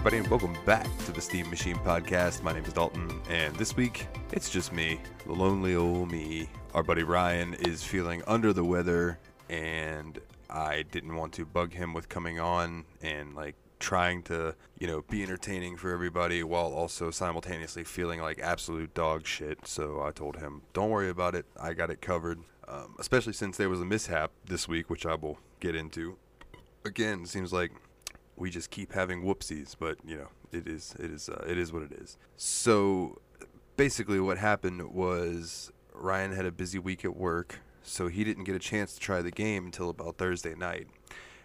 [0.00, 2.42] everybody, and welcome back to the Steam Machine Podcast.
[2.42, 6.48] My name is Dalton, and this week it's just me, the lonely old me.
[6.72, 9.18] Our buddy Ryan is feeling under the weather,
[9.50, 10.18] and
[10.48, 15.04] I didn't want to bug him with coming on and like trying to, you know,
[15.10, 19.66] be entertaining for everybody while also simultaneously feeling like absolute dog shit.
[19.66, 22.38] So I told him, don't worry about it, I got it covered.
[22.66, 26.16] Um, especially since there was a mishap this week, which I will get into.
[26.86, 27.72] Again, seems like
[28.40, 31.72] we just keep having whoopsies, but you know, it is it is uh, it is
[31.72, 32.16] what it is.
[32.36, 33.20] So
[33.76, 38.56] basically, what happened was Ryan had a busy week at work, so he didn't get
[38.56, 40.88] a chance to try the game until about Thursday night.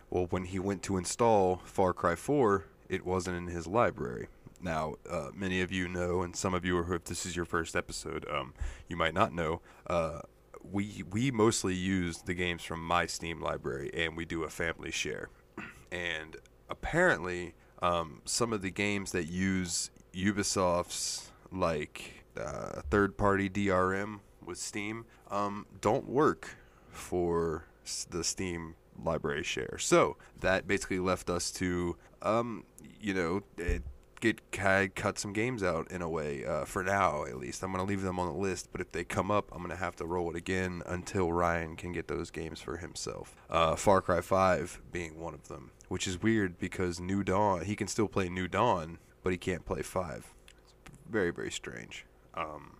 [0.09, 4.27] Well, when he went to install Far Cry 4, it wasn't in his library.
[4.61, 7.45] Now, uh, many of you know, and some of you, are, if this is your
[7.45, 8.53] first episode, um,
[8.87, 9.61] you might not know.
[9.87, 10.21] Uh,
[10.71, 14.91] we we mostly use the games from my Steam library, and we do a family
[14.91, 15.30] share.
[15.91, 16.37] And
[16.69, 25.05] apparently, um, some of the games that use Ubisoft's like uh, third-party DRM with Steam
[25.30, 26.58] um, don't work
[26.89, 27.66] for
[28.09, 29.77] the Steam library share.
[29.77, 32.63] So that basically left us to, um,
[32.99, 33.80] you know, eh,
[34.21, 37.63] get cut some games out in a way uh, for now at least.
[37.63, 39.95] I'm gonna leave them on the list, but if they come up, I'm gonna have
[39.97, 43.36] to roll it again until Ryan can get those games for himself.
[43.49, 47.75] Uh, Far Cry 5 being one of them, which is weird because New Dawn he
[47.75, 50.33] can still play New Dawn, but he can't play Five.
[50.58, 52.05] It's very very strange.
[52.33, 52.77] Um,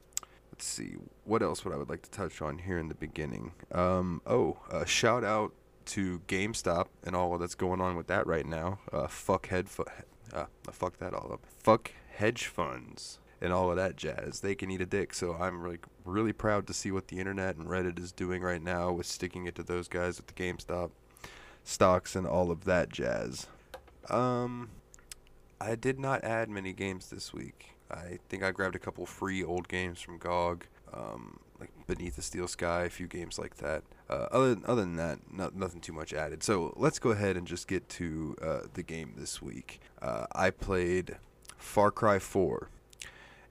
[0.52, 3.52] let's see what else would I would like to touch on here in the beginning.
[3.72, 5.53] Um, oh, uh, shout out
[5.88, 8.79] to GameStop and all that's going on with that right now.
[8.91, 9.85] Uh, fuck head, fu-
[10.34, 11.41] uh, fuck that all up.
[11.46, 14.40] Fuck hedge funds and all of that jazz.
[14.40, 15.13] They can eat a dick.
[15.13, 18.62] So I'm really, really proud to see what the internet and Reddit is doing right
[18.62, 20.91] now with sticking it to those guys at the GameStop
[21.66, 23.48] stocks and all of that jazz.
[24.09, 24.70] Um,
[25.59, 27.72] I did not add many games this week.
[27.92, 32.22] I think I grabbed a couple free old games from GOG, um, like Beneath the
[32.22, 33.84] Steel Sky, a few games like that.
[34.09, 36.44] Uh, other other than that, no, nothing too much added.
[36.44, 39.82] So let's go ahead and just get to uh, the game this week.
[40.02, 41.18] Uh, I played
[41.58, 42.70] Far Cry 4,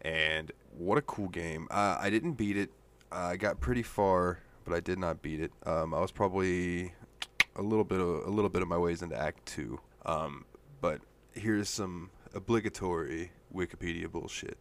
[0.03, 1.67] and what a cool game!
[1.71, 2.71] Uh, I didn't beat it.
[3.11, 5.53] I got pretty far, but I did not beat it.
[5.65, 6.93] Um, I was probably
[7.57, 9.81] a little bit of, a little bit of my ways into Act Two.
[10.07, 10.45] Um,
[10.81, 11.01] but
[11.33, 14.59] here's some obligatory Wikipedia bullshit.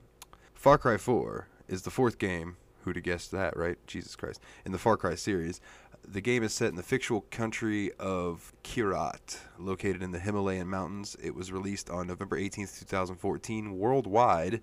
[0.53, 2.57] Far Cry 4 is the fourth game.
[2.83, 3.77] Who'd have guessed that, right?
[3.87, 4.41] Jesus Christ.
[4.65, 5.61] In the Far Cry series,
[6.05, 11.15] the game is set in the fictional country of Kyrat, located in the Himalayan mountains.
[11.21, 14.61] It was released on November 18th, 2014, worldwide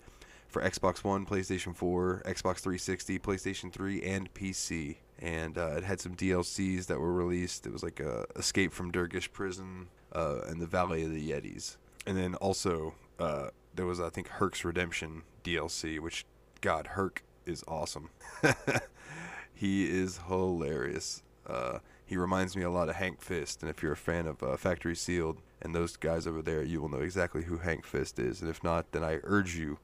[0.49, 4.97] for Xbox One, PlayStation 4, Xbox 360, PlayStation 3, and PC.
[5.21, 7.67] And uh, it had some DLCs that were released.
[7.67, 11.77] It was like a Escape from Durgesh Prison uh, and the Valley of the Yetis.
[12.07, 16.25] And then also uh, there was I think Hurk's Redemption DLC, which
[16.61, 18.11] God Herc is awesome.
[19.55, 21.23] he is hilarious.
[21.47, 24.43] Uh, he reminds me a lot of Hank Fist, and if you're a fan of
[24.43, 28.19] uh, Factory Sealed and those guys over there, you will know exactly who Hank Fist
[28.19, 28.41] is.
[28.41, 29.79] And if not, then I urge you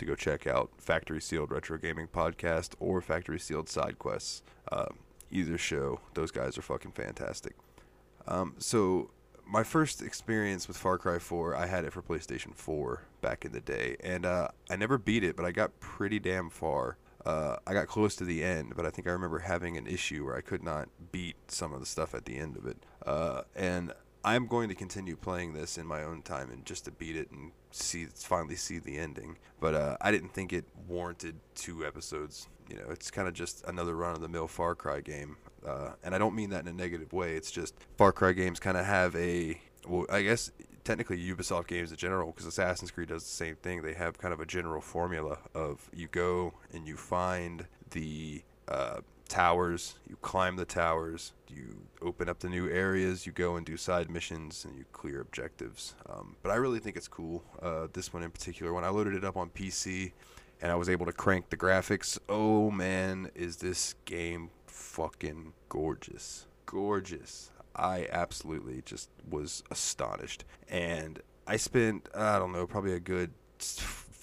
[0.00, 4.42] to go check out Factory Sealed Retro Gaming Podcast or Factory Sealed Side Quests.
[4.70, 4.86] Uh,
[5.30, 7.54] either show, those guys are fucking fantastic.
[8.26, 9.10] Um, so
[9.46, 13.52] my first experience with Far Cry 4, I had it for PlayStation 4 back in
[13.52, 16.96] the day, and uh, I never beat it, but I got pretty damn far.
[17.26, 20.24] Uh, I got close to the end, but I think I remember having an issue
[20.24, 22.78] where I could not beat some of the stuff at the end of it.
[23.04, 23.92] Uh, and
[24.24, 27.30] I'm going to continue playing this in my own time and just to beat it
[27.30, 29.38] and see finally see the ending.
[29.60, 32.48] But uh, I didn't think it warranted two episodes.
[32.68, 35.36] You know, it's kind of just another run of the mill Far Cry game.
[35.66, 37.34] Uh, and I don't mean that in a negative way.
[37.34, 40.50] It's just Far Cry games kind of have a well, I guess
[40.84, 43.82] technically Ubisoft games in general, because Assassin's Creed does the same thing.
[43.82, 49.00] They have kind of a general formula of you go and you find the uh,
[49.30, 53.76] towers, you climb the towers, you open up the new areas, you go and do
[53.76, 55.94] side missions, and you clear objectives.
[56.10, 57.42] Um, but I really think it's cool.
[57.62, 60.12] Uh, this one in particular, when I loaded it up on PC
[60.60, 66.46] and I was able to crank the graphics, oh man, is this game fucking gorgeous.
[66.66, 67.50] Gorgeous.
[67.74, 70.44] I absolutely just was astonished.
[70.68, 73.30] And I spent, I don't know, probably a good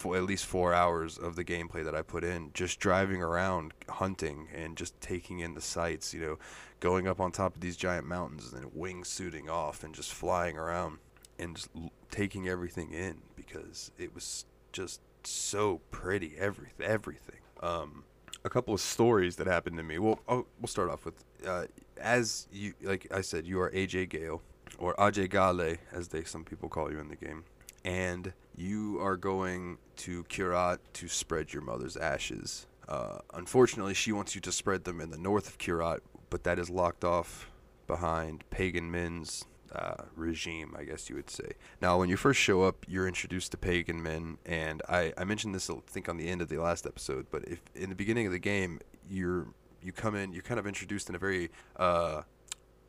[0.05, 4.47] at least four hours of the gameplay that I put in, just driving around, hunting,
[4.53, 6.13] and just taking in the sights.
[6.13, 6.39] You know,
[6.79, 10.57] going up on top of these giant mountains and then wingsuiting off and just flying
[10.57, 10.99] around
[11.39, 16.35] and just l- taking everything in because it was just so pretty.
[16.38, 17.39] Every everything.
[17.61, 18.03] Um,
[18.44, 19.99] a couple of stories that happened to me.
[19.99, 21.65] Well, oh, we'll start off with uh,
[21.99, 24.41] as you like I said, you are AJ Ghale
[24.77, 27.44] or Ajay Ghale, as they some people call you in the game,
[27.83, 32.68] and you are going to Kyrat to spread your mother's ashes.
[32.88, 36.57] Uh, unfortunately, she wants you to spread them in the north of Kyrat, but that
[36.57, 37.50] is locked off
[37.85, 41.51] behind Pagan Min's uh, regime, I guess you would say.
[41.81, 45.53] Now, when you first show up, you're introduced to Pagan Min, and I, I mentioned
[45.53, 47.27] this, I think, on the end of the last episode.
[47.31, 49.47] But if in the beginning of the game, you're
[49.81, 52.23] you come in, you're kind of introduced in a very uh,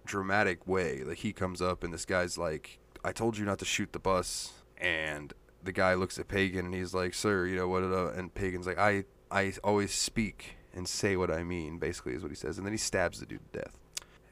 [0.05, 1.03] dramatic way.
[1.05, 3.99] Like he comes up, and this guy's like, "I told you not to shoot the
[3.99, 5.33] bus," and
[5.63, 8.67] the guy looks at Pagan, and he's like, "Sir, you know what?" Uh, and Pagan's
[8.67, 12.59] like, "I I always speak and say what I mean." Basically, is what he says,
[12.59, 13.79] and then he stabs the dude to death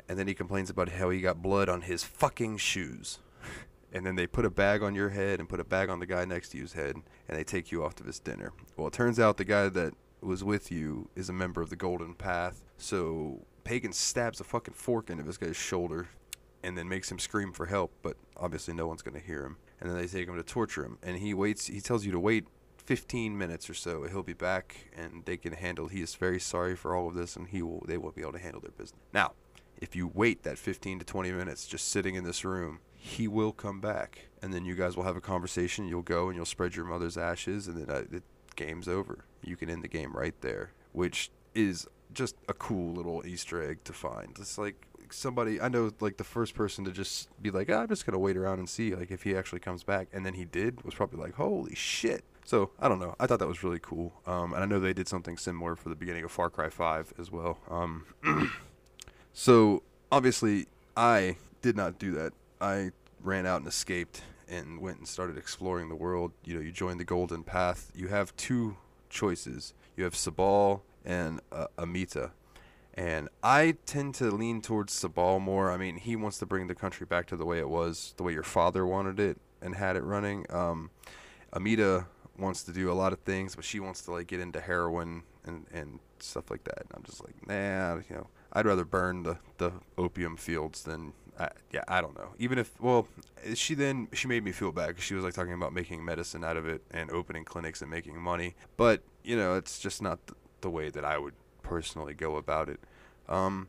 [0.08, 3.18] and then he complains about how he got blood on his fucking shoes.
[3.92, 6.06] and then they put a bag on your head and put a bag on the
[6.06, 6.96] guy next to you's head,
[7.28, 8.52] and they take you off to his dinner.
[8.76, 11.76] Well, it turns out the guy that was with you is a member of the
[11.76, 16.08] Golden Path, so Pagan stabs a fucking fork into this guy's shoulder
[16.62, 19.56] and then makes him scream for help, but obviously no one's going to hear him.
[19.80, 22.18] And then they take him to torture him, and he waits, he tells you to
[22.18, 22.46] wait
[22.78, 24.04] 15 minutes or so.
[24.04, 25.88] He'll be back and they can handle.
[25.88, 28.32] He is very sorry for all of this and he will they will be able
[28.32, 29.00] to handle their business.
[29.12, 29.32] Now,
[29.78, 33.52] if you wait that 15 to 20 minutes just sitting in this room, he will
[33.52, 34.28] come back.
[34.42, 35.86] And then you guys will have a conversation.
[35.88, 38.22] You'll go and you'll spread your mother's ashes, and then uh, the
[38.54, 39.24] game's over.
[39.42, 43.84] You can end the game right there, which is just a cool little Easter egg
[43.84, 44.36] to find.
[44.38, 47.88] It's like somebody I know, like the first person to just be like, oh, "I'm
[47.88, 50.44] just gonna wait around and see," like if he actually comes back, and then he
[50.44, 53.16] did, was probably like, "Holy shit!" So I don't know.
[53.18, 55.88] I thought that was really cool, um, and I know they did something similar for
[55.88, 57.58] the beginning of Far Cry Five as well.
[57.70, 58.06] Um,
[59.38, 60.66] So obviously,
[60.96, 62.32] I did not do that.
[62.58, 66.32] I ran out and escaped and went and started exploring the world.
[66.42, 67.92] You know, you join the Golden Path.
[67.94, 68.78] You have two
[69.10, 69.74] choices.
[69.94, 72.30] You have Sabal and uh, Amita.
[72.96, 75.70] And I tend to lean towards Sabal more.
[75.70, 78.22] I mean, he wants to bring the country back to the way it was, the
[78.22, 80.46] way your father wanted it and had it running.
[80.50, 80.90] Um,
[81.52, 82.06] Amita
[82.38, 85.22] wants to do a lot of things, but she wants to like get into heroin
[85.44, 86.80] and, and stuff like that.
[86.80, 91.12] And I'm just like, nah, you know, I'd rather burn the, the opium fields than
[91.38, 92.30] I, yeah I don't know.
[92.38, 93.08] Even if well,
[93.54, 96.56] she then she made me feel bad she was like talking about making medicine out
[96.56, 98.54] of it and opening clinics and making money.
[98.76, 100.18] But you know it's just not
[100.62, 101.34] the way that I would
[101.66, 102.80] personally go about it.
[103.28, 103.68] Um,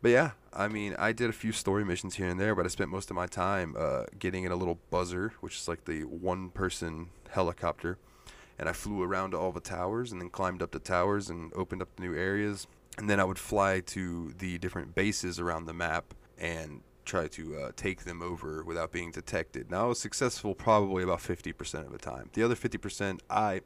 [0.00, 2.68] but yeah, I mean, I did a few story missions here and there, but I
[2.68, 6.02] spent most of my time uh, getting in a little buzzer, which is like the
[6.02, 7.98] one person helicopter.
[8.58, 11.52] And I flew around to all the towers and then climbed up the towers and
[11.54, 12.66] opened up the new areas
[12.98, 17.56] and then I would fly to the different bases around the map and try to
[17.56, 19.70] uh, take them over without being detected.
[19.70, 22.30] Now I was successful probably about 50% of the time.
[22.32, 23.62] The other 50%, I,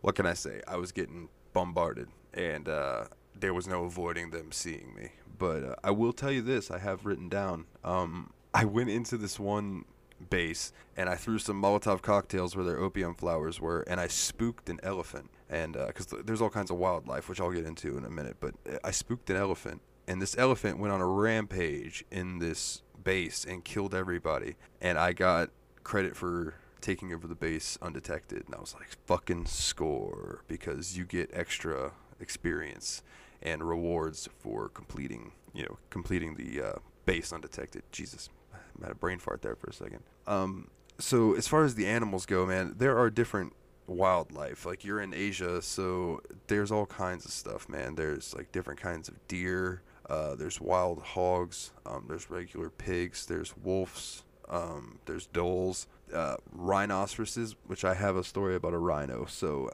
[0.00, 0.60] what can I say?
[0.68, 2.08] I was getting bombarded,
[2.38, 3.04] and uh,
[3.38, 5.10] there was no avoiding them seeing me.
[5.36, 7.66] But uh, I will tell you this: I have written down.
[7.84, 9.84] Um, I went into this one
[10.30, 14.68] base and I threw some Molotov cocktails where their opium flowers were, and I spooked
[14.68, 15.30] an elephant.
[15.48, 18.10] And because uh, th- there's all kinds of wildlife, which I'll get into in a
[18.10, 22.38] minute, but uh, I spooked an elephant, and this elephant went on a rampage in
[22.38, 24.56] this base and killed everybody.
[24.80, 25.50] And I got
[25.84, 31.04] credit for taking over the base undetected, and I was like, "Fucking score!" Because you
[31.04, 33.02] get extra experience
[33.42, 36.72] and rewards for completing, you know, completing the uh,
[37.04, 37.82] base undetected.
[37.92, 40.00] Jesus, I had a brain fart there for a second.
[40.26, 43.52] Um, so as far as the animals go, man, there are different
[43.86, 44.66] wildlife.
[44.66, 47.94] Like you're in Asia, so there's all kinds of stuff, man.
[47.94, 49.82] There's like different kinds of deer.
[50.08, 51.72] Uh, there's wild hogs.
[51.86, 53.26] Um, there's regular pigs.
[53.26, 54.24] There's wolves.
[54.48, 55.86] Um, there's dholes.
[56.12, 59.26] Uh, rhinoceroses, which I have a story about a rhino.
[59.26, 59.70] So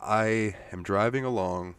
[0.00, 1.74] I am driving along,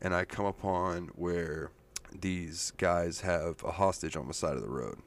[0.00, 1.70] and I come upon where
[2.12, 4.98] these guys have a hostage on the side of the road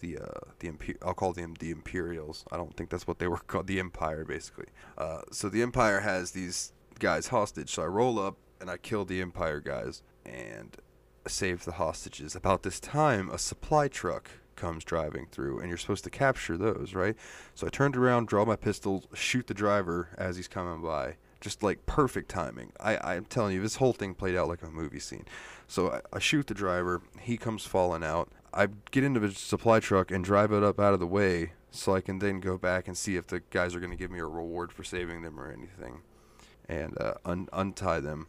[0.00, 2.44] the uh, the Imper- I'll call them the Imperials.
[2.50, 3.66] I don't think that's what they were called.
[3.66, 4.66] The Empire, basically.
[4.96, 7.70] Uh, so the Empire has these guys hostage.
[7.70, 10.76] So I roll up and I kill the Empire guys and
[11.26, 12.34] save the hostages.
[12.34, 16.94] About this time, a supply truck comes driving through, and you're supposed to capture those,
[16.94, 17.14] right?
[17.54, 21.16] So I turned around, draw my pistol, shoot the driver as he's coming by.
[21.40, 22.72] Just like perfect timing.
[22.80, 25.26] I, I'm telling you, this whole thing played out like a movie scene.
[25.66, 27.02] So I, I shoot the driver.
[27.20, 28.30] He comes falling out.
[28.54, 31.94] I get into the supply truck and drive it up out of the way so
[31.94, 34.18] I can then go back and see if the guys are going to give me
[34.18, 36.00] a reward for saving them or anything
[36.68, 38.26] and uh, un- untie them.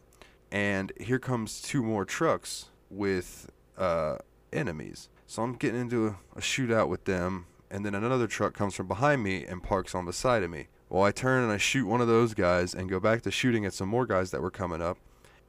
[0.50, 4.16] And here comes two more trucks with uh,
[4.52, 5.08] enemies.
[5.26, 8.88] So I'm getting into a, a shootout with them, and then another truck comes from
[8.88, 10.68] behind me and parks on the side of me.
[10.90, 13.66] Well, I turn and I shoot one of those guys and go back to shooting
[13.66, 14.96] at some more guys that were coming up,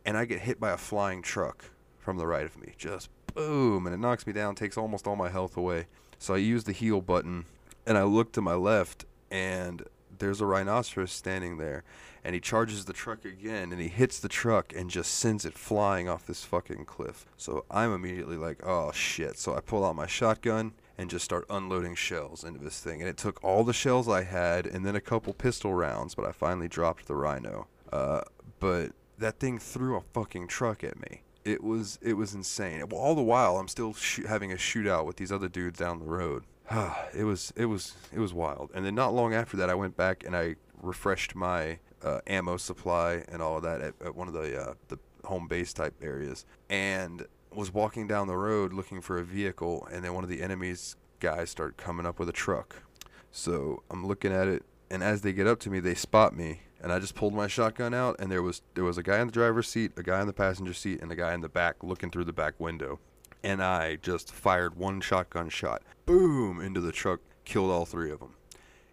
[0.06, 1.66] and I get hit by a flying truck
[1.98, 2.74] from the right of me.
[2.78, 5.88] Just boom, and it knocks me down, takes almost all my health away.
[6.18, 7.46] So I use the heal button,
[7.86, 9.84] and I look to my left, and
[10.18, 11.84] there's a rhinoceros standing there,
[12.24, 15.58] and he charges the truck again, and he hits the truck and just sends it
[15.58, 17.26] flying off this fucking cliff.
[17.38, 19.38] So I'm immediately like, oh shit.
[19.38, 23.00] So I pull out my shotgun and just start unloading shells into this thing.
[23.00, 26.26] And it took all the shells I had and then a couple pistol rounds, but
[26.26, 27.68] I finally dropped the rhino.
[27.92, 28.22] Uh,
[28.60, 31.22] but that thing threw a fucking truck at me.
[31.46, 32.82] It was it was insane.
[32.92, 36.06] All the while, I'm still sh- having a shootout with these other dudes down the
[36.06, 36.44] road.
[37.16, 38.70] it was it was it was wild.
[38.74, 42.58] And then not long after that, I went back and I refreshed my uh, ammo
[42.58, 45.96] supply and all of that at, at one of the uh, the home base type
[46.02, 50.30] areas, and was walking down the road looking for a vehicle, and then one of
[50.30, 52.84] the enemies guys start coming up with a truck.
[53.32, 56.62] So I'm looking at it, and as they get up to me, they spot me,
[56.82, 59.28] and I just pulled my shotgun out, and there was there was a guy in
[59.28, 61.84] the driver's seat, a guy in the passenger seat, and a guy in the back
[61.84, 63.00] looking through the back window,
[63.44, 68.20] and I just fired one shotgun shot, boom, into the truck, killed all three of
[68.20, 68.36] them.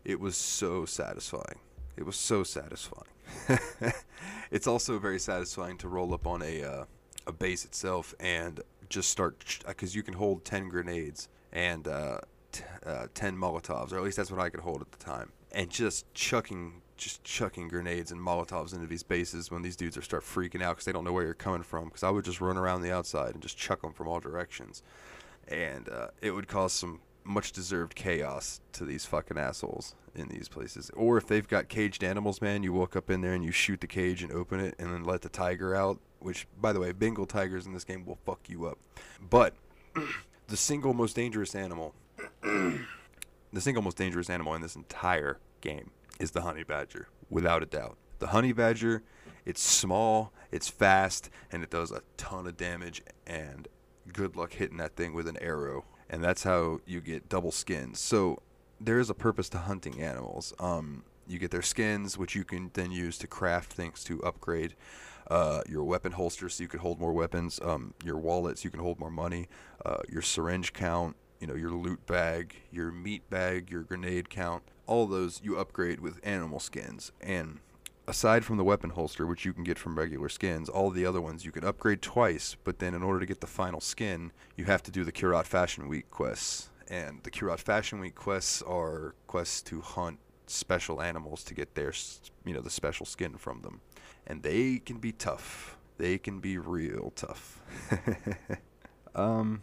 [0.04, 1.58] It was so satisfying.
[1.96, 3.06] It was so satisfying.
[4.50, 6.84] it's also very satisfying to roll up on a uh,
[7.26, 12.18] a base itself and just start because you can hold ten grenades and uh,
[12.52, 15.32] t- uh, ten Molotovs, or at least that's what I could hold at the time,
[15.52, 20.02] and just chucking just chucking grenades and Molotovs into these bases when these dudes are
[20.02, 21.86] start freaking out because they don't know where you're coming from.
[21.86, 24.82] Because I would just run around the outside and just chuck them from all directions,
[25.48, 30.48] and uh, it would cause some much deserved chaos to these fucking assholes in these
[30.48, 30.90] places.
[30.94, 33.80] Or if they've got caged animals, man, you walk up in there and you shoot
[33.80, 35.98] the cage and open it and then let the tiger out.
[36.18, 38.78] Which, by the way, Bengal tigers in this game will fuck you up.
[39.20, 39.54] But
[40.48, 41.94] the single most dangerous animal,
[42.42, 47.66] the single most dangerous animal in this entire game is the honey badger, without a
[47.66, 47.96] doubt.
[48.18, 49.02] The honey badger,
[49.44, 53.02] it's small, it's fast, and it does a ton of damage.
[53.26, 53.68] And
[54.12, 58.00] good luck hitting that thing with an arrow and that's how you get double skins.
[58.00, 58.42] So
[58.80, 60.52] there is a purpose to hunting animals.
[60.58, 64.74] Um, you get their skins, which you can then use to craft things to upgrade
[65.30, 67.58] uh, your weapon holster, so you can hold more weapons.
[67.62, 69.48] Um, your wallets, you can hold more money.
[69.84, 74.62] Uh, your syringe count, you know, your loot bag, your meat bag, your grenade count.
[74.86, 77.58] All those you upgrade with animal skins, and
[78.06, 81.20] aside from the weapon holster, which you can get from regular skins, all the other
[81.20, 84.64] ones you can upgrade twice, but then in order to get the final skin, you
[84.66, 86.70] have to do the Kyrat Fashion Week quests.
[86.88, 91.92] And the Kyrat Fashion Week quests are quests to hunt special animals to get their,
[92.44, 93.80] you know, the special skin from them.
[94.26, 95.76] And they can be tough.
[95.98, 97.60] They can be real tough.
[99.14, 99.62] um,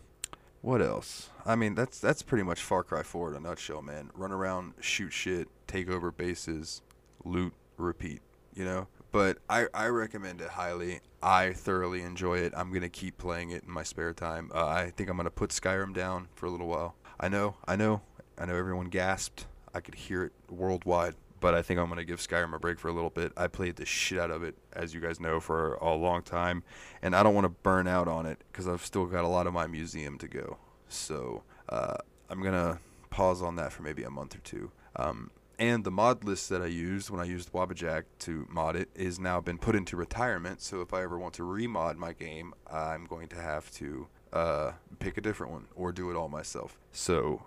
[0.62, 1.30] what else?
[1.46, 4.10] I mean, that's that's pretty much Far Cry 4 in a nutshell, man.
[4.16, 6.82] Run around, shoot shit, take over bases,
[7.24, 8.22] loot, repeat
[8.56, 8.88] you know.
[9.12, 11.02] But I, I recommend it highly.
[11.22, 12.54] I thoroughly enjoy it.
[12.56, 14.52] I'm gonna keep playing it in my spare time.
[14.54, 16.96] Uh, I think I'm gonna put Skyrim down for a little while.
[17.20, 18.02] I know, I know,
[18.38, 18.56] I know.
[18.56, 19.46] Everyone gasped.
[19.74, 21.16] I could hear it worldwide.
[21.40, 23.34] But I think I'm gonna give Skyrim a break for a little bit.
[23.36, 26.64] I played the shit out of it, as you guys know, for a long time,
[27.02, 29.46] and I don't want to burn out on it because I've still got a lot
[29.46, 30.58] of my museum to go.
[30.88, 31.98] So uh,
[32.30, 34.72] I'm gonna pause on that for maybe a month or two.
[34.96, 38.90] Um, and the mod list that I used when I used Wabbajack to mod it
[38.96, 40.62] is now been put into retirement.
[40.62, 44.72] So if I ever want to remod my game, I'm going to have to uh,
[45.00, 46.80] pick a different one or do it all myself.
[46.92, 47.44] So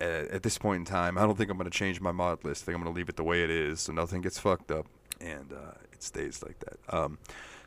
[0.00, 2.62] at, this point in time, I don't think I'm going to change my mod list.
[2.62, 4.70] I think I'm going to leave it the way it is, so nothing gets fucked
[4.70, 4.86] up
[5.20, 6.94] and uh, it stays like that.
[6.94, 7.18] Um,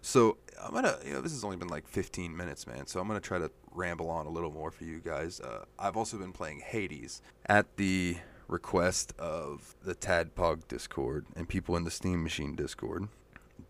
[0.01, 2.87] so I'm gonna, you know, this has only been like 15 minutes, man.
[2.87, 5.39] So I'm gonna try to ramble on a little more for you guys.
[5.39, 11.77] Uh, I've also been playing Hades at the request of the Tadpog Discord and people
[11.77, 13.07] in the Steam Machine Discord.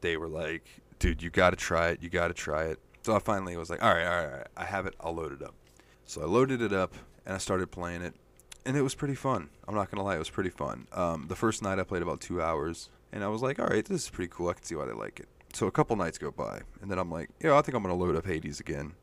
[0.01, 0.65] They were like,
[0.98, 2.01] dude, you got to try it.
[2.01, 2.79] You got to try it.
[3.03, 4.96] So I finally was like, all right, all right, all right, I have it.
[5.00, 5.53] I'll load it up.
[6.05, 8.15] So I loaded it up and I started playing it.
[8.65, 9.50] And it was pretty fun.
[9.67, 10.88] I'm not to lie, it was pretty fun.
[10.93, 12.89] Um, the first night I played about two hours.
[13.12, 14.50] And I was like, all right, this is pretty cool.
[14.50, 15.27] I can see why they like it.
[15.53, 16.62] So a couple nights go by.
[16.82, 18.93] And then I'm like, yeah, I think I'm to load up Hades again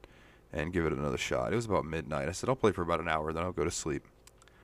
[0.52, 1.52] and give it another shot.
[1.52, 2.28] It was about midnight.
[2.28, 4.04] I said, I'll play for about an hour, then I'll go to sleep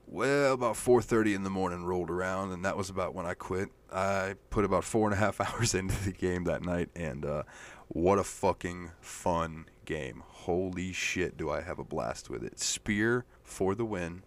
[0.06, 3.70] well, about 4:30 in the morning rolled around, and that was about when I quit.
[3.92, 7.42] I put about four and a half hours into the game that night, and uh,
[7.88, 10.22] what a fucking fun game!
[10.26, 12.60] Holy shit, do I have a blast with it!
[12.60, 14.22] Spear for the win,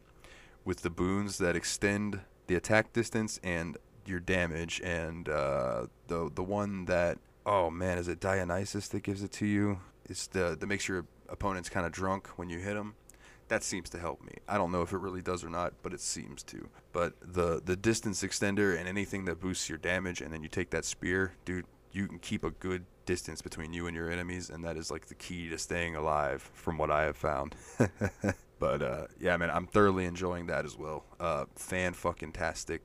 [0.66, 6.44] with the boons that extend the attack distance and your damage, and uh, the the
[6.44, 9.80] one that oh man, is it Dionysus that gives it to you?
[10.06, 12.96] It's the that makes your opponents kind of drunk when you hit them
[13.50, 14.34] that seems to help me.
[14.48, 16.70] I don't know if it really does or not, but it seems to.
[16.94, 20.70] But the the distance extender and anything that boosts your damage, and then you take
[20.70, 24.64] that spear, dude, you can keep a good distance between you and your enemies, and
[24.64, 27.56] that is like the key to staying alive, from what I have found.
[28.60, 31.06] but uh, yeah, man, I'm thoroughly enjoying that as well.
[31.20, 32.82] Uh, fan fucking tastic.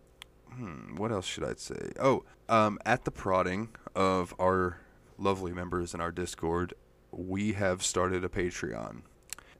[0.50, 1.92] Hmm, what else should I say?
[2.00, 4.78] Oh, um, at the prodding of our
[5.18, 6.74] lovely members in our Discord,
[7.10, 9.02] we have started a Patreon,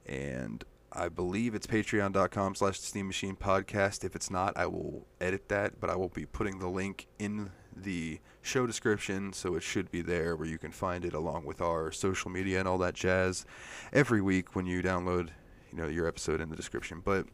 [0.06, 4.04] and I believe it's patreon.com slash Steam Machine Podcast.
[4.04, 7.50] If it's not, I will edit that, but I will be putting the link in
[7.76, 11.60] the show description, so it should be there where you can find it along with
[11.60, 13.44] our social media and all that jazz
[13.92, 15.30] every week when you download,
[15.74, 17.02] you know, your episode in the description.
[17.04, 17.26] But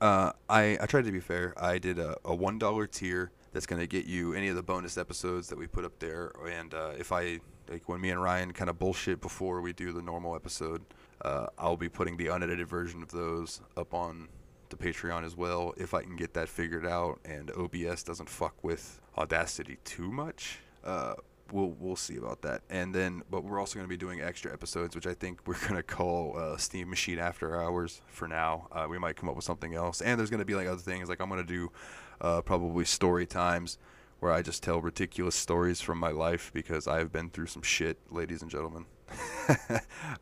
[0.00, 1.54] uh, I I tried to be fair.
[1.56, 4.62] I did a, a one dollar tier that's going to get you any of the
[4.62, 8.22] bonus episodes that we put up there, and uh, if I like when me and
[8.22, 10.82] Ryan kind of bullshit before we do the normal episode,
[11.22, 14.28] uh, I'll be putting the unedited version of those up on
[14.70, 18.62] the Patreon as well if I can get that figured out and OBS doesn't fuck
[18.62, 20.60] with Audacity too much.
[20.84, 21.14] Uh,
[21.52, 22.62] we'll we'll see about that.
[22.70, 25.58] And then, but we're also going to be doing extra episodes, which I think we're
[25.60, 28.68] going to call uh, Steam Machine After Hours for now.
[28.72, 30.00] Uh, we might come up with something else.
[30.00, 31.08] And there's going to be like other things.
[31.08, 31.72] Like I'm going to do
[32.20, 33.78] uh, probably story times
[34.20, 37.98] where I just tell ridiculous stories from my life because I've been through some shit,
[38.10, 38.86] ladies and gentlemen.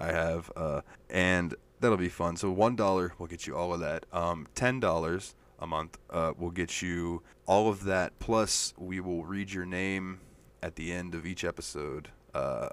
[0.00, 2.36] I have, uh, and that'll be fun.
[2.36, 4.06] So one dollar will get you all of that.
[4.12, 8.18] Um, Ten dollars a month uh, will get you all of that.
[8.18, 10.20] Plus, we will read your name
[10.62, 12.68] at the end of each episode, uh,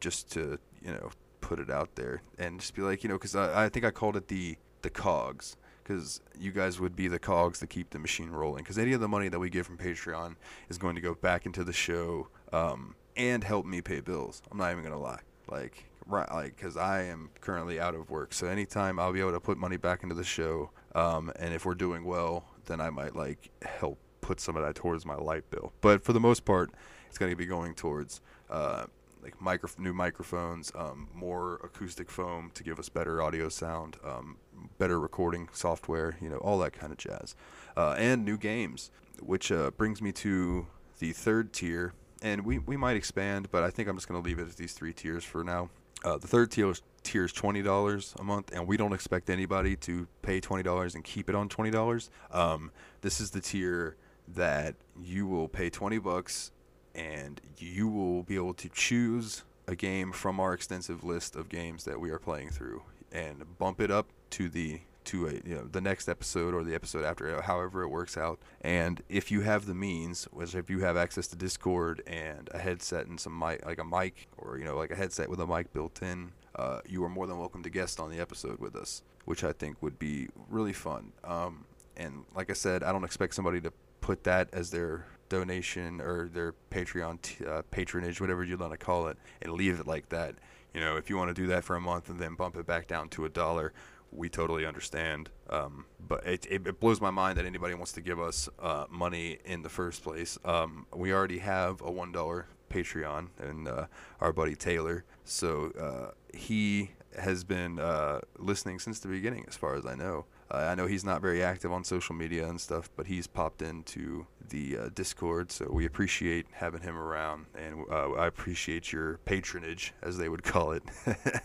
[0.00, 1.10] just to you know
[1.40, 3.90] put it out there and just be like you know because I, I think I
[3.90, 7.98] called it the the cogs because you guys would be the cogs to keep the
[7.98, 8.62] machine rolling.
[8.62, 10.36] Because any of the money that we get from Patreon
[10.68, 14.40] is going to go back into the show um, and help me pay bills.
[14.50, 18.32] I'm not even gonna lie, like right, like because I am currently out of work.
[18.32, 21.64] So anytime I'll be able to put money back into the show, um, and if
[21.64, 25.50] we're doing well, then I might like help put some of that towards my light
[25.50, 25.72] bill.
[25.80, 26.70] But for the most part,
[27.10, 28.22] it's going to be going towards.
[28.48, 28.86] Uh,
[29.22, 34.38] like micro, new microphones, um, more acoustic foam to give us better audio sound, um,
[34.78, 37.36] better recording software, you know, all that kind of jazz,
[37.76, 38.90] uh, and new games.
[39.20, 40.66] Which uh, brings me to
[40.98, 41.92] the third tier,
[42.22, 44.56] and we, we might expand, but I think I'm just going to leave it at
[44.56, 45.68] these three tiers for now.
[46.02, 49.28] Uh, the third tier is, tier is twenty dollars a month, and we don't expect
[49.28, 52.08] anybody to pay twenty dollars and keep it on twenty dollars.
[52.30, 52.70] Um,
[53.02, 53.96] this is the tier
[54.28, 56.52] that you will pay twenty bucks
[57.00, 61.84] and you will be able to choose a game from our extensive list of games
[61.84, 62.82] that we are playing through
[63.12, 66.74] and bump it up to the to a you know the next episode or the
[66.74, 68.38] episode after however it works out.
[68.60, 72.58] And if you have the means which if you have access to discord and a
[72.58, 75.46] headset and some mic like a mic or you know like a headset with a
[75.46, 78.76] mic built in uh, you are more than welcome to guest on the episode with
[78.76, 81.12] us which i think would be really fun.
[81.24, 81.64] Um,
[81.96, 86.28] and like i said i don't expect somebody to put that as their donation or
[86.28, 90.10] their Patreon t- uh, patronage, whatever you want to call it, and leave it like
[90.10, 90.34] that.
[90.74, 92.66] You know, if you want to do that for a month and then bump it
[92.66, 93.72] back down to a dollar,
[94.12, 95.30] we totally understand.
[95.48, 98.84] Um, but it, it, it, blows my mind that anybody wants to give us uh,
[98.90, 100.38] money in the first place.
[100.44, 103.86] Um, we already have a one dollar Patreon and uh,
[104.20, 109.74] our buddy Taylor, so uh, he has been uh, listening since the beginning, as far
[109.74, 110.26] as I know.
[110.50, 113.62] Uh, I know he's not very active on social media and stuff, but he's popped
[113.62, 119.18] into the uh, Discord, so we appreciate having him around, and uh, I appreciate your
[119.18, 120.82] patronage, as they would call it.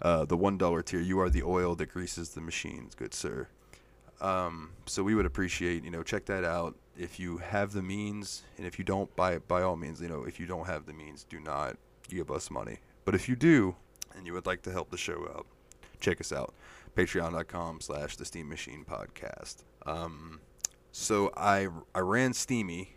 [0.00, 3.46] Uh, the one dollar tier, you are the oil that greases the machines, good sir.
[4.20, 6.74] Um, so we would appreciate, you know, check that out.
[6.98, 10.24] If you have the means, and if you don't, by by all means, you know,
[10.24, 11.76] if you don't have the means, do not
[12.08, 12.78] give us money.
[13.04, 13.76] But if you do,
[14.16, 15.46] and you would like to help the show out,
[16.02, 16.52] check us out.
[16.96, 19.64] Patreon.com slash the steam machine podcast.
[19.86, 20.40] Um,
[20.90, 22.96] so I, I ran steamy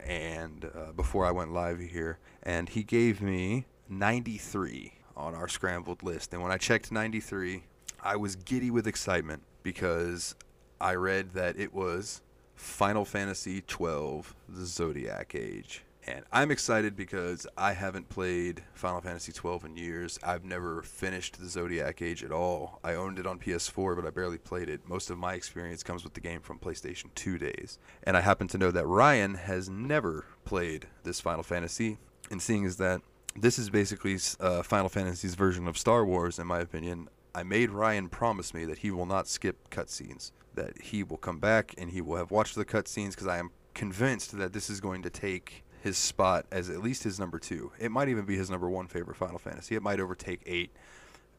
[0.00, 6.02] and uh, before i went live here and he gave me 93 on our scrambled
[6.02, 6.32] list.
[6.32, 7.64] And when i checked 93
[8.02, 10.34] i was giddy with excitement because
[10.80, 12.22] i read that it was
[12.56, 19.32] final fantasy 12 the zodiac age and I'm excited because I haven't played Final Fantasy
[19.32, 20.18] 12 in years.
[20.22, 22.80] I've never finished the Zodiac Age at all.
[22.82, 24.88] I owned it on PS4, but I barely played it.
[24.88, 27.78] Most of my experience comes with the game from PlayStation 2 days.
[28.02, 31.98] And I happen to know that Ryan has never played this Final Fantasy.
[32.30, 33.02] And seeing as that
[33.36, 37.70] this is basically uh, Final Fantasy's version of Star Wars, in my opinion, I made
[37.70, 40.32] Ryan promise me that he will not skip cutscenes.
[40.54, 43.52] That he will come back and he will have watched the cutscenes because I am
[43.72, 47.72] convinced that this is going to take his spot as at least his number two.
[47.78, 49.74] It might even be his number one favorite Final Fantasy.
[49.74, 50.70] It might overtake eight.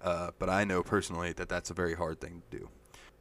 [0.01, 2.69] Uh, but I know personally that that's a very hard thing to do.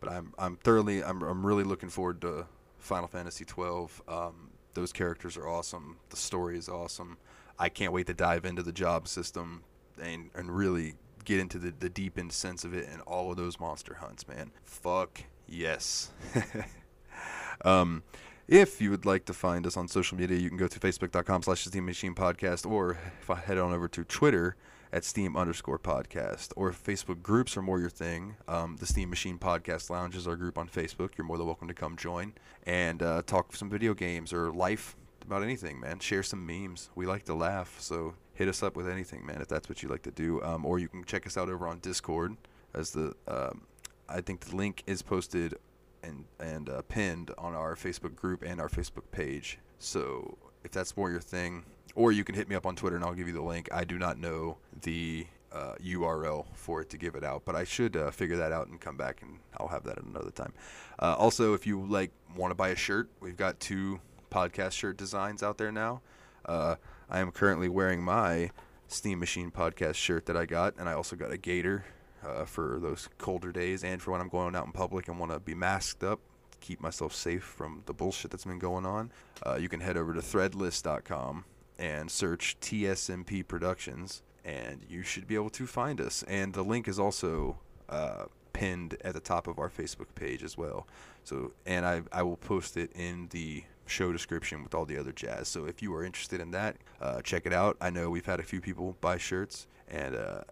[0.00, 2.46] But I'm I'm thoroughly I'm I'm really looking forward to
[2.78, 4.02] Final Fantasy 12.
[4.08, 5.98] Um, those characters are awesome.
[6.10, 7.18] The story is awesome.
[7.56, 9.62] I can't wait to dive into the job system
[10.02, 13.36] and and really get into the, the deep end sense of it and all of
[13.36, 14.50] those monster hunts, man.
[14.64, 16.10] Fuck yes.
[17.64, 18.02] um,
[18.48, 21.42] if you would like to find us on social media, you can go to facebook.com
[21.42, 24.56] slash Steam Machine Podcast or if I head on over to Twitter
[24.92, 26.52] at Steam underscore podcast.
[26.54, 30.26] Or if Facebook groups are more your thing, um, the Steam Machine Podcast Lounge is
[30.26, 31.16] our group on Facebook.
[31.16, 32.34] You're more than welcome to come join
[32.66, 35.98] and uh, talk some video games or life about anything, man.
[35.98, 36.90] Share some memes.
[36.94, 39.88] We like to laugh, so hit us up with anything, man, if that's what you
[39.88, 40.42] like to do.
[40.42, 42.36] Um, or you can check us out over on Discord,
[42.74, 43.62] as the um,
[44.08, 45.54] I think the link is posted
[46.02, 49.58] and and uh, pinned on our Facebook group and our Facebook page.
[49.78, 53.04] So if that's more your thing, or you can hit me up on Twitter and
[53.04, 53.68] I'll give you the link.
[53.72, 57.64] I do not know the uh, URL for it to give it out, but I
[57.64, 60.52] should uh, figure that out and come back and I'll have that at another time.
[60.98, 64.96] Uh, also, if you like want to buy a shirt, we've got two podcast shirt
[64.96, 66.00] designs out there now.
[66.46, 66.76] Uh,
[67.10, 68.50] I am currently wearing my
[68.88, 71.84] Steam Machine podcast shirt that I got, and I also got a gaiter
[72.26, 75.32] uh, for those colder days and for when I'm going out in public and want
[75.32, 76.20] to be masked up,
[76.60, 79.10] keep myself safe from the bullshit that's been going on.
[79.44, 81.44] Uh, you can head over to threadless.com
[81.78, 86.22] and search TSMP Productions, and you should be able to find us.
[86.28, 87.58] And the link is also
[87.88, 90.86] uh, pinned at the top of our Facebook page as well.
[91.24, 95.12] So, and I I will post it in the show description with all the other
[95.12, 95.48] jazz.
[95.48, 97.76] So if you are interested in that, uh, check it out.
[97.80, 100.42] I know we've had a few people buy shirts, and uh,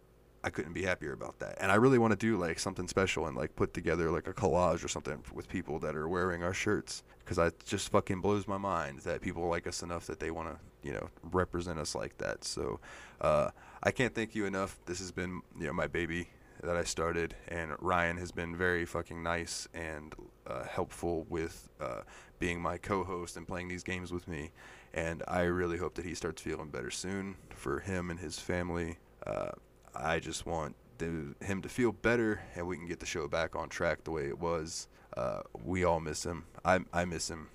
[0.43, 1.59] I couldn't be happier about that.
[1.61, 4.33] And I really want to do like something special and like put together like a
[4.33, 8.49] collage or something with people that are wearing our shirts because it just fucking blows
[8.49, 11.95] my mind that people like us enough that they want to you know represent us
[11.95, 12.45] like that.
[12.45, 12.81] So
[13.21, 13.51] uh,
[13.83, 14.79] I can't thank you enough.
[14.87, 16.29] This has been you know my baby
[16.63, 20.15] that I started, and Ryan has been very fucking nice and
[20.47, 22.03] uh, helpful with uh,
[22.39, 24.51] being my co-host and playing these games with me.
[24.93, 28.99] And I really hope that he starts feeling better soon for him and his family.
[29.95, 33.57] I just want to, him to feel better, and we can get the show back
[33.57, 34.89] on track the way it was.
[35.17, 36.45] Uh, we all miss him.
[36.65, 37.49] I I miss him.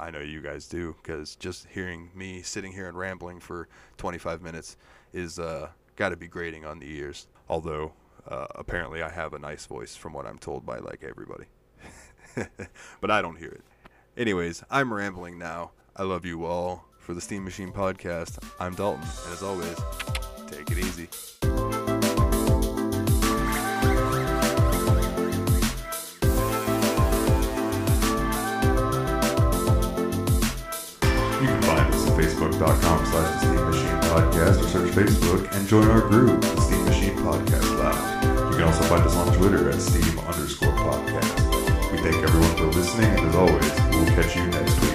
[0.00, 3.68] I know you guys do, because just hearing me sitting here and rambling for
[3.98, 4.76] 25 minutes
[5.12, 7.26] is uh, got to be grating on the ears.
[7.48, 7.92] Although
[8.28, 11.44] uh, apparently I have a nice voice from what I'm told by like everybody.
[13.00, 13.62] but I don't hear it.
[14.16, 15.72] Anyways, I'm rambling now.
[15.96, 16.86] I love you all.
[16.98, 19.76] For the Steam Machine Podcast, I'm Dalton, and as always,
[20.46, 21.43] take it easy.
[32.54, 36.84] facebook.com slash the Steam Machine Podcast or search Facebook and join our group, the Steam
[36.84, 38.52] Machine Podcast Lounge.
[38.52, 41.92] You can also find us on Twitter at Steam underscore podcast.
[41.92, 44.93] We thank everyone for listening, and as always, we'll catch you